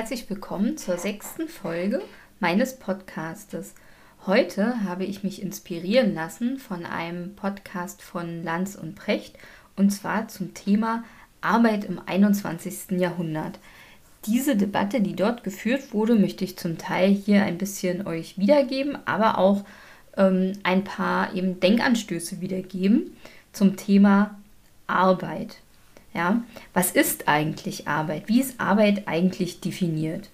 [0.00, 2.00] Herzlich willkommen zur sechsten Folge
[2.38, 3.74] meines Podcastes.
[4.24, 9.36] Heute habe ich mich inspirieren lassen von einem Podcast von Lanz und Precht
[9.76, 11.04] und zwar zum Thema
[11.42, 12.98] Arbeit im 21.
[12.98, 13.58] Jahrhundert.
[14.24, 18.96] Diese Debatte, die dort geführt wurde, möchte ich zum Teil hier ein bisschen euch wiedergeben,
[19.04, 19.66] aber auch
[20.16, 23.18] ähm, ein paar eben Denkanstöße wiedergeben
[23.52, 24.40] zum Thema
[24.86, 25.58] Arbeit.
[26.12, 26.42] Ja,
[26.74, 28.24] was ist eigentlich Arbeit?
[28.26, 30.28] Wie ist Arbeit eigentlich definiert?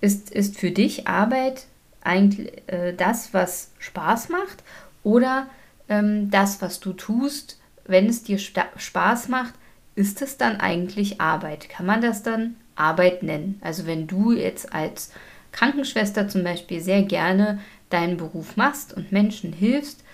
[0.00, 1.66] Ist, ist für dich Arbeit
[2.02, 4.62] eigentlich äh, das, was Spaß macht
[5.02, 5.46] oder
[5.88, 9.54] ähm, das, was du tust, wenn es dir Spaß macht,
[9.94, 11.68] ist es dann eigentlich Arbeit?
[11.68, 13.60] Kann man das dann Arbeit nennen?
[13.62, 15.12] Also wenn du jetzt als
[15.52, 17.58] Krankenschwester zum Beispiel sehr gerne
[17.90, 20.04] deinen Beruf machst und Menschen hilfst,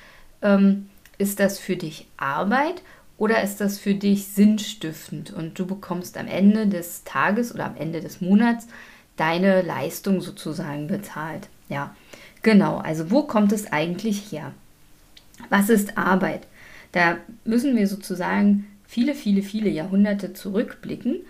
[0.43, 2.83] ähm, ist das für dich Arbeit
[3.19, 7.77] oder ist das für dich sinnstiftend und du bekommst am Ende des Tages oder am
[7.77, 8.67] Ende des Monats
[9.17, 11.49] deine Leistung sozusagen bezahlt?
[11.69, 11.95] Ja,
[12.43, 12.79] genau.
[12.79, 14.53] Also wo kommt es eigentlich her?
[15.49, 16.47] Was ist Arbeit?
[16.93, 21.21] Da müssen wir sozusagen viele, viele, viele Jahrhunderte zurückblicken.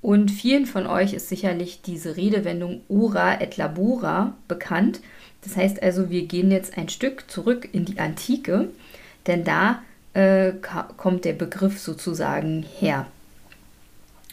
[0.00, 5.00] Und vielen von euch ist sicherlich diese Redewendung ora et labora bekannt.
[5.42, 8.68] Das heißt also, wir gehen jetzt ein Stück zurück in die Antike,
[9.28, 9.80] denn da
[10.14, 10.52] äh,
[10.96, 13.06] kommt der Begriff sozusagen her.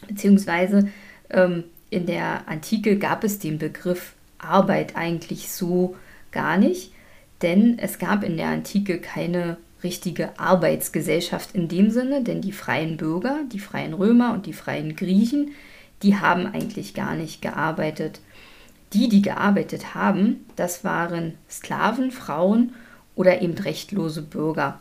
[0.08, 0.88] Beziehungsweise
[1.30, 5.96] ähm, in der Antike gab es den Begriff Arbeit eigentlich so
[6.32, 6.92] gar nicht,
[7.42, 12.96] denn es gab in der Antike keine richtige Arbeitsgesellschaft in dem Sinne, denn die freien
[12.96, 15.52] Bürger, die freien Römer und die freien Griechen,
[16.02, 18.20] die haben eigentlich gar nicht gearbeitet.
[18.92, 22.74] Die, die gearbeitet haben, das waren Sklaven, Frauen
[23.14, 24.80] oder eben rechtlose Bürger.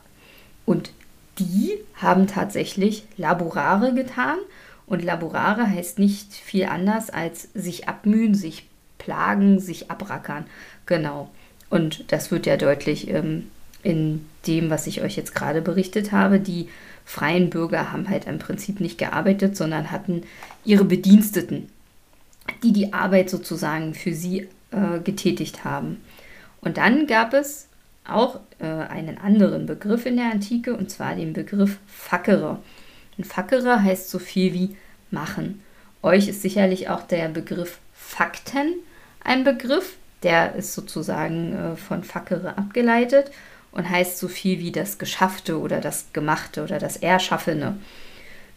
[0.66, 0.91] Und
[1.39, 4.38] die haben tatsächlich Laborare getan.
[4.85, 8.67] Und Laborare heißt nicht viel anders als sich abmühen, sich
[8.97, 10.45] plagen, sich abrackern.
[10.85, 11.29] Genau.
[11.69, 13.49] Und das wird ja deutlich ähm,
[13.83, 16.39] in dem, was ich euch jetzt gerade berichtet habe.
[16.39, 16.69] Die
[17.05, 20.23] freien Bürger haben halt im Prinzip nicht gearbeitet, sondern hatten
[20.66, 21.69] ihre Bediensteten,
[22.63, 26.01] die die Arbeit sozusagen für sie äh, getätigt haben.
[26.61, 27.69] Und dann gab es
[28.16, 32.59] auch äh, einen anderen Begriff in der Antike, und zwar den Begriff Fackere.
[33.18, 34.75] Und Fackere heißt so viel wie
[35.12, 35.62] machen.
[36.02, 38.75] Euch ist sicherlich auch der Begriff Fakten
[39.22, 43.31] ein Begriff, der ist sozusagen äh, von Fackere abgeleitet
[43.72, 47.78] und heißt so viel wie das Geschaffte oder das Gemachte oder das Erschaffene.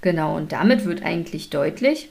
[0.01, 2.09] Genau, und damit wird eigentlich deutlich,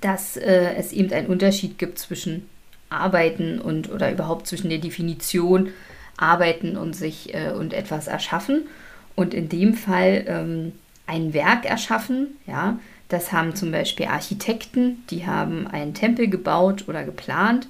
[0.00, 2.48] dass äh, es eben einen Unterschied gibt zwischen
[2.90, 5.72] Arbeiten und oder überhaupt zwischen der Definition
[6.18, 8.66] arbeiten und sich äh, und etwas erschaffen.
[9.14, 10.72] Und in dem Fall ähm,
[11.06, 17.04] ein Werk erschaffen, ja, das haben zum Beispiel Architekten, die haben einen Tempel gebaut oder
[17.04, 17.66] geplant,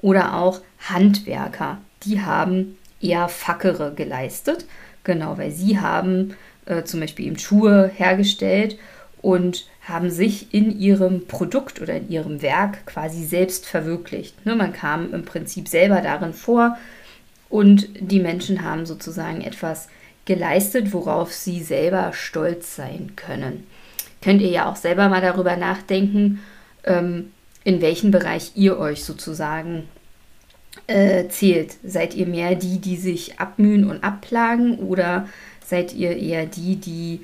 [0.00, 4.66] oder auch Handwerker, die haben eher Fackere geleistet,
[5.04, 6.36] genau, weil sie haben
[6.66, 8.78] äh, zum Beispiel eben Schuhe hergestellt
[9.22, 14.44] und haben sich in ihrem Produkt oder in ihrem Werk quasi selbst verwirklicht.
[14.44, 16.76] Ne, man kam im Prinzip selber darin vor,
[17.48, 19.88] und die Menschen haben sozusagen etwas
[20.24, 23.66] geleistet, worauf sie selber stolz sein können.
[24.22, 26.40] Könnt ihr ja auch selber mal darüber nachdenken,
[26.84, 27.30] ähm,
[27.64, 29.88] in welchem Bereich ihr euch sozusagen
[30.86, 31.76] äh, zählt.
[31.84, 35.28] Seid ihr mehr die, die sich abmühen und abplagen oder
[35.64, 37.20] seid ihr eher die, die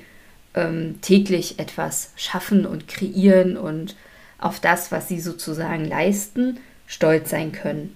[0.53, 3.95] ähm, täglich etwas schaffen und kreieren und
[4.37, 7.95] auf das, was sie sozusagen leisten, stolz sein können?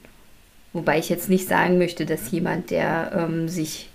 [0.74, 3.90] Wobei ich jetzt nicht sagen möchte, dass jemand, der ähm, sich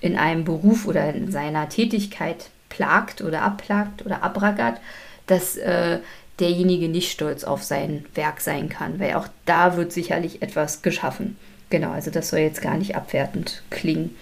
[0.00, 4.80] in einem Beruf oder in seiner Tätigkeit plagt oder abplagt oder abrackert,
[5.26, 5.98] dass äh,
[6.40, 11.36] derjenige nicht stolz auf sein Werk sein kann, weil auch da wird sicherlich etwas geschaffen.
[11.70, 14.14] Genau, also das soll jetzt gar nicht abwertend klingen.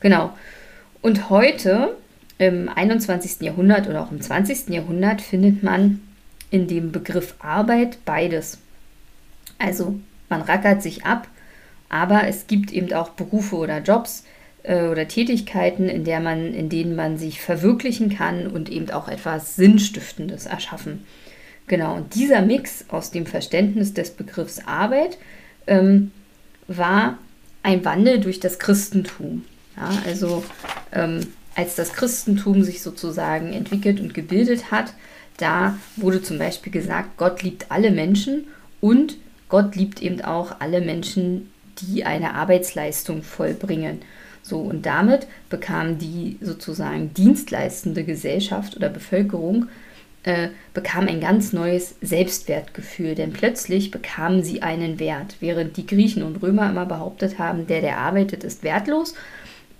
[0.00, 0.32] Genau.
[1.00, 1.96] Und heute,
[2.38, 3.40] im 21.
[3.40, 4.68] Jahrhundert oder auch im 20.
[4.68, 6.02] Jahrhundert, findet man
[6.50, 8.58] in dem Begriff Arbeit beides.
[9.58, 11.28] Also man rackert sich ab,
[11.88, 14.24] aber es gibt eben auch Berufe oder Jobs
[14.62, 19.08] äh, oder Tätigkeiten, in, der man, in denen man sich verwirklichen kann und eben auch
[19.08, 21.04] etwas Sinnstiftendes erschaffen.
[21.68, 25.18] Genau, und dieser Mix aus dem Verständnis des Begriffs Arbeit
[25.66, 26.12] ähm,
[26.68, 27.18] war
[27.62, 29.44] ein Wandel durch das Christentum.
[29.76, 30.44] Ja, also
[30.92, 31.26] ähm,
[31.56, 34.92] als das Christentum sich sozusagen entwickelt und gebildet hat,
[35.38, 38.46] da wurde zum Beispiel gesagt, Gott liebt alle Menschen
[38.80, 39.16] und
[39.48, 44.02] Gott liebt eben auch alle Menschen, die eine Arbeitsleistung vollbringen.
[44.42, 49.66] So, und damit bekam die sozusagen dienstleistende Gesellschaft oder Bevölkerung
[50.26, 55.36] äh, bekamen ein ganz neues Selbstwertgefühl, denn plötzlich bekamen sie einen Wert.
[55.40, 59.14] Während die Griechen und Römer immer behauptet haben, der, der arbeitet, ist wertlos,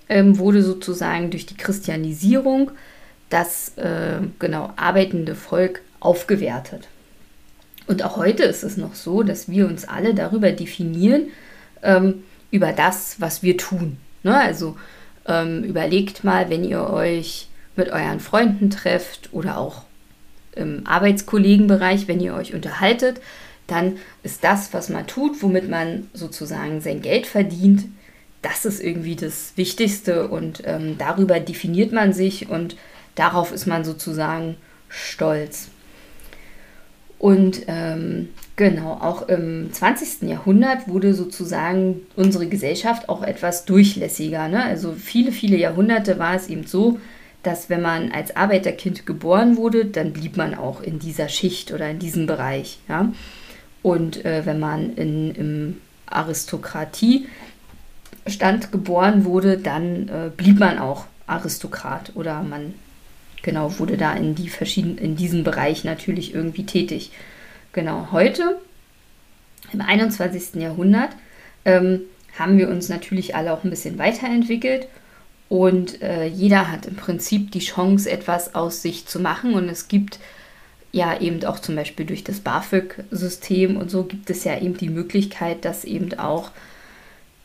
[0.09, 2.71] ähm, wurde sozusagen durch die Christianisierung
[3.29, 6.89] das äh, genau arbeitende Volk aufgewertet.
[7.87, 11.29] Und auch heute ist es noch so, dass wir uns alle darüber definieren,
[11.83, 13.99] ähm, über das, was wir tun.
[14.23, 14.37] Ne?
[14.37, 14.77] Also
[15.27, 19.83] ähm, überlegt mal, wenn ihr euch mit euren Freunden trefft oder auch
[20.55, 23.21] im Arbeitskollegenbereich, wenn ihr euch unterhaltet,
[23.67, 27.85] dann ist das, was man tut, womit man sozusagen sein Geld verdient,
[28.43, 32.77] das ist irgendwie das Wichtigste und ähm, darüber definiert man sich und
[33.17, 34.57] darauf ist man sozusagen
[34.89, 35.69] stolz.
[37.19, 40.29] Und ähm, genau, auch im 20.
[40.29, 44.49] Jahrhundert wurde sozusagen unsere Gesellschaft auch etwas durchlässiger.
[44.49, 44.63] Ne?
[44.63, 47.01] Also viele, viele Jahrhunderte war es eben so,
[47.43, 51.89] dass wenn man als Arbeiterkind geboren wurde, dann blieb man auch in dieser Schicht oder
[51.89, 52.79] in diesem Bereich.
[52.89, 53.13] Ja?
[53.83, 62.13] Und äh, wenn man in, im Aristokratiestand geboren wurde, dann äh, blieb man auch Aristokrat
[62.15, 62.75] oder man
[63.47, 67.13] genau, wurde da in, die verschiedenen, in diesem Bereich natürlich irgendwie tätig.
[67.73, 68.59] Genau, heute,
[69.73, 70.61] im 21.
[70.61, 71.11] Jahrhundert,
[71.65, 72.01] ähm,
[72.39, 74.89] haben wir uns natürlich alle auch ein bisschen weiterentwickelt
[75.49, 79.89] und äh, jeder hat im Prinzip die Chance, etwas aus sich zu machen und es
[79.89, 80.19] gibt
[80.91, 84.91] ja eben auch zum Beispiel durch das BAföG-System und so gibt es ja eben die
[84.91, 86.51] Möglichkeit, dass eben auch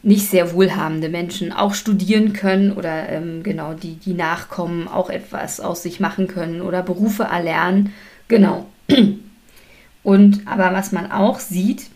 [0.04, 5.60] nicht sehr wohlhabende Menschen auch studieren können oder ähm, genau die, die Nachkommen auch etwas
[5.60, 7.94] aus sich machen können oder Berufe erlernen.
[8.28, 8.66] Genau.
[10.04, 11.88] Und aber was man auch sieht,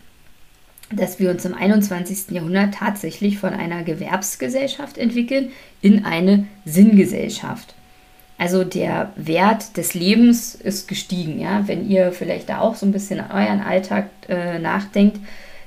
[0.92, 2.30] dass wir uns im 21.
[2.30, 5.50] Jahrhundert tatsächlich von einer Gewerbsgesellschaft entwickeln
[5.82, 7.74] in eine Sinngesellschaft.
[8.38, 11.40] Also der Wert des Lebens ist gestiegen.
[11.40, 11.66] Ja?
[11.66, 15.18] Wenn ihr vielleicht da auch so ein bisschen an euren Alltag äh, nachdenkt,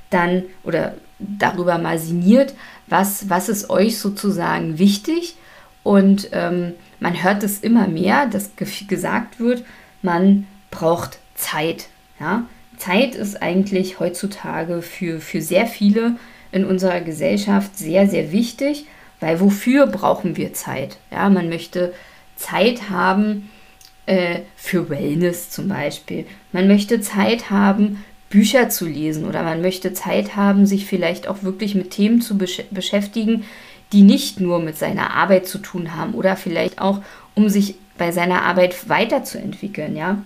[0.09, 2.54] dann oder darüber mal sinniert,
[2.88, 5.36] was, was ist euch sozusagen wichtig.
[5.83, 9.63] Und ähm, man hört es immer mehr, dass gesagt wird,
[10.01, 11.88] man braucht Zeit.
[12.19, 12.44] Ja?
[12.77, 16.16] Zeit ist eigentlich heutzutage für, für sehr viele
[16.51, 18.86] in unserer Gesellschaft sehr, sehr wichtig,
[19.19, 20.98] weil wofür brauchen wir Zeit?
[21.12, 21.94] Ja, man möchte
[22.36, 23.50] Zeit haben
[24.06, 26.25] äh, für Wellness zum Beispiel.
[26.51, 31.43] Man möchte Zeit haben Bücher zu lesen oder man möchte Zeit haben, sich vielleicht auch
[31.43, 33.43] wirklich mit Themen zu besch beschäftigen,
[33.91, 37.01] die nicht nur mit seiner Arbeit zu tun haben oder vielleicht auch,
[37.35, 40.19] um sich bei seiner Arbeit weiterzuentwickeln, ja.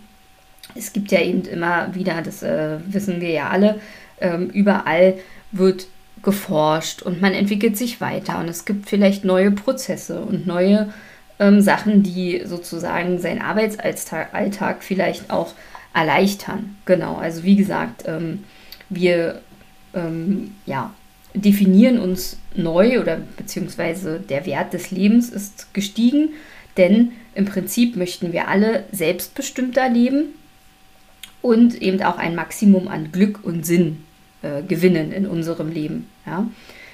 [0.75, 3.79] Es gibt ja eben immer wieder, das äh, wissen wir ja alle,
[4.19, 5.15] ähm, überall
[5.51, 5.87] wird
[6.23, 10.91] geforscht und man entwickelt sich weiter und es gibt vielleicht neue Prozesse und neue
[11.39, 15.53] ähm, Sachen, die sozusagen seinen Arbeitsalltag vielleicht auch
[15.93, 16.75] erleichtern.
[16.85, 18.43] Genau, also wie gesagt, ähm,
[18.89, 19.41] wir
[19.93, 20.93] ähm, ja,
[21.33, 26.29] definieren uns neu oder beziehungsweise der Wert des Lebens ist gestiegen,
[26.77, 30.33] denn im Prinzip möchten wir alle selbstbestimmter leben
[31.41, 34.03] und eben auch ein Maximum an Glück und Sinn
[34.41, 36.07] äh, gewinnen in unserem Leben.
[36.25, 36.47] Ja?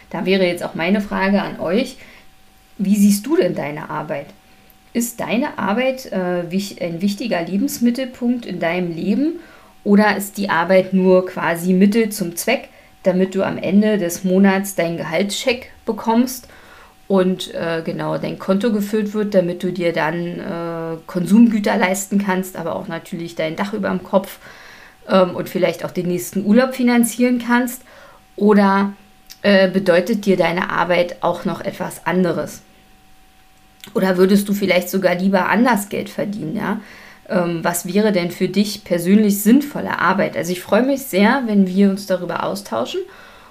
[0.09, 1.97] Da wäre jetzt auch meine Frage an euch,
[2.77, 4.27] wie siehst du denn deine Arbeit?
[4.93, 6.43] Ist deine Arbeit äh,
[6.81, 9.39] ein wichtiger Lebensmittelpunkt in deinem Leben
[9.83, 12.69] oder ist die Arbeit nur quasi Mittel zum Zweck,
[13.03, 16.47] damit du am Ende des Monats deinen Gehaltscheck bekommst
[17.07, 22.55] und äh, genau dein Konto gefüllt wird, damit du dir dann äh, Konsumgüter leisten kannst,
[22.55, 24.39] aber auch natürlich dein Dach über dem Kopf
[25.07, 27.81] ähm, und vielleicht auch den nächsten Urlaub finanzieren kannst?
[28.35, 28.93] Oder
[29.41, 32.61] äh, bedeutet dir deine Arbeit auch noch etwas anderes?
[33.93, 36.81] Oder würdest du vielleicht sogar lieber anders Geld verdienen, ja?
[37.29, 40.35] Ähm, was wäre denn für dich persönlich sinnvolle Arbeit?
[40.35, 43.01] Also ich freue mich sehr, wenn wir uns darüber austauschen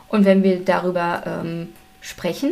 [0.09, 1.69] und wenn wir darüber ähm,
[2.01, 2.51] sprechen.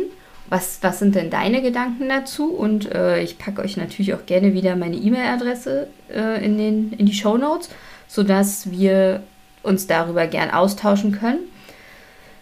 [0.49, 2.53] Was, was sind denn deine Gedanken dazu?
[2.53, 7.13] Und äh, ich packe euch natürlich auch gerne wieder meine E-Mail-Adresse äh, in, in die
[7.13, 7.69] Show Notes,
[8.07, 9.23] sodass wir
[9.63, 11.39] uns darüber gern austauschen können.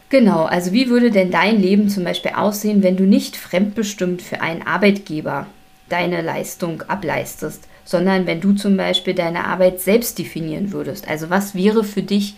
[0.09, 4.41] Genau, also wie würde denn dein Leben zum Beispiel aussehen, wenn du nicht fremdbestimmt für
[4.41, 5.47] einen Arbeitgeber
[5.89, 11.07] deine Leistung ableistest, sondern wenn du zum Beispiel deine Arbeit selbst definieren würdest?
[11.07, 12.35] Also was wäre für dich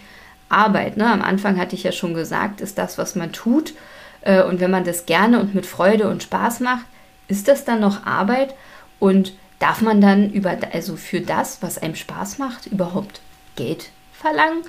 [0.50, 0.95] Arbeit?
[0.95, 1.12] Ne?
[1.12, 3.74] Am Anfang hatte ich ja schon gesagt, ist das, was man tut.
[4.21, 6.86] Äh, und wenn man das gerne und mit Freude und Spaß macht,
[7.27, 8.55] ist das dann noch Arbeit?
[9.00, 13.19] Und darf man dann über, also für das, was einem Spaß macht, überhaupt
[13.57, 14.63] Geld verlangen?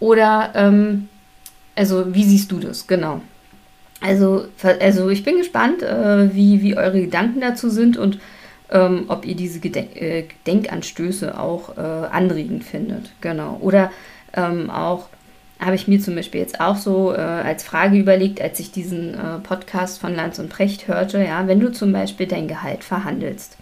[0.00, 1.08] Oder ähm,
[1.74, 2.86] also, wie siehst du das?
[2.86, 3.20] Genau.
[4.00, 4.46] Also,
[4.80, 8.18] also ich bin gespannt, äh, wie, wie eure Gedanken dazu sind und
[8.70, 13.12] ähm, ob ihr diese Geden äh, Denkanstöße auch äh, anregend findet.
[13.20, 13.58] Genau.
[13.60, 13.92] Oder
[14.34, 15.08] ähm, auch
[15.60, 19.14] habe ich mir zum Beispiel jetzt auch so äh, als Frage überlegt, als ich diesen
[19.14, 23.56] äh, Podcast von Lanz und Precht hörte, ja, wenn du zum Beispiel dein Gehalt verhandelst,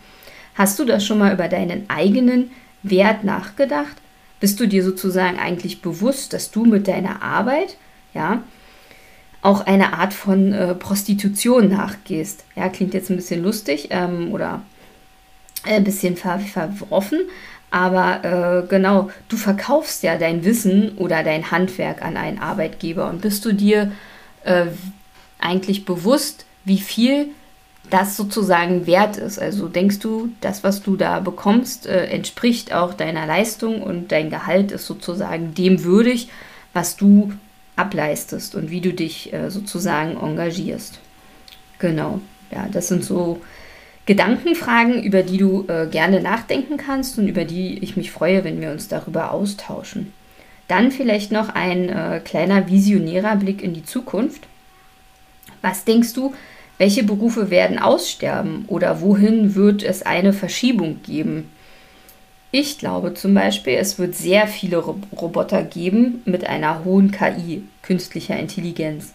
[0.55, 2.53] hast du das schon mal über deinen eigenen
[2.83, 3.97] Wert nachgedacht?
[4.39, 7.77] Bist du dir sozusagen eigentlich bewusst, dass du mit deiner Arbeit,
[8.15, 8.43] ja,
[9.43, 12.45] auch eine Art von äh, Prostitution nachgehst?
[12.57, 14.63] Ja, klingt jetzt ein bisschen lustig ähm, oder
[15.65, 17.21] ein bisschen ver verworfen,
[17.71, 23.21] aber äh, genau, du verkaufst ja dein Wissen oder dein Handwerk an einen Arbeitgeber und
[23.21, 23.93] bist du dir
[24.45, 24.67] äh,
[25.39, 27.29] eigentlich bewusst, wie viel
[27.89, 29.39] das sozusagen wert ist.
[29.39, 34.31] Also denkst du, das, was du da bekommst, äh, entspricht auch deiner Leistung und dein
[34.31, 36.29] Gehalt ist sozusagen dem würdig,
[36.73, 37.33] was du
[37.81, 41.01] ableistest und wie du dich äh, sozusagen engagierst.
[41.79, 42.21] Genau,
[42.51, 43.41] ja, das sind so
[44.07, 48.61] Gedankenfragen, über die du äh, gerne nachdenken kannst und über die ich mich freue, wenn
[48.61, 50.13] wir uns darüber austauschen.
[50.69, 54.47] Dann vielleicht noch ein äh, kleiner visionärer Blick in die Zukunft.
[55.63, 56.35] Was denkst du,
[56.79, 61.51] welche Berufe werden aussterben oder wohin wird es eine Verschiebung geben?
[62.53, 68.37] Ich glaube zum Beispiel, es wird sehr viele Roboter geben mit einer hohen KI, künstlicher
[68.37, 69.15] Intelligenz.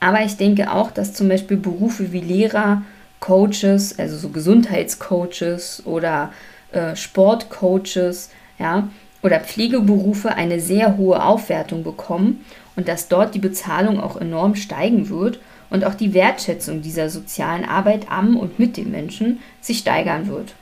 [0.00, 2.82] Aber ich denke auch, dass zum Beispiel Berufe wie Lehrer,
[3.20, 6.32] Coaches, also so Gesundheitscoaches oder
[6.72, 8.88] äh, Sportcoaches, ja,
[9.22, 15.08] oder Pflegeberufe eine sehr hohe Aufwertung bekommen und dass dort die Bezahlung auch enorm steigen
[15.08, 15.38] wird
[15.70, 20.54] und auch die Wertschätzung dieser sozialen Arbeit am und mit den Menschen sich steigern wird.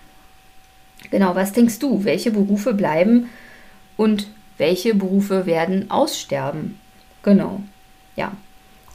[1.10, 2.04] Genau, was denkst du?
[2.04, 3.30] Welche Berufe bleiben
[3.96, 4.28] und
[4.58, 6.78] welche Berufe werden aussterben?
[7.22, 7.62] Genau,
[8.16, 8.32] ja.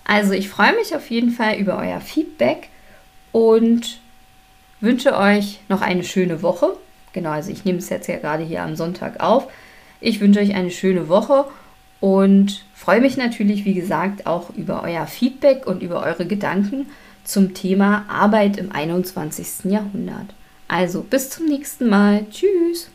[0.03, 2.69] Also ich freue mich auf jeden Fall über euer Feedback
[3.31, 3.99] und
[4.79, 6.77] wünsche euch noch eine schöne Woche.
[7.13, 9.47] Genau, also ich nehme es jetzt ja gerade hier am Sonntag auf.
[9.99, 11.45] Ich wünsche euch eine schöne Woche
[11.99, 16.87] und freue mich natürlich, wie gesagt, auch über euer Feedback und über eure Gedanken
[17.23, 19.71] zum Thema Arbeit im 21.
[19.71, 20.27] Jahrhundert.
[20.75, 22.25] Also bis zum nächsten Mal.
[22.29, 22.89] Tschüss.